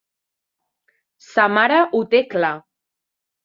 [1.27, 2.53] Sa mare ho té clar.